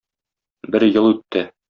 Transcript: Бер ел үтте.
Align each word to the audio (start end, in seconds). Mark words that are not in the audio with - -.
Бер 0.77 0.87
ел 0.89 1.11
үтте. 1.13 1.49